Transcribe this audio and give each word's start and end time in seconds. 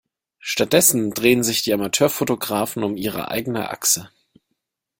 Stattdessen 0.39 1.11
drehen 1.13 1.43
sich 1.43 1.61
die 1.61 1.73
Amateurfotografen 1.73 2.83
um 2.83 2.97
ihre 2.97 3.27
eigene 3.27 3.69
Achse. 3.69 4.09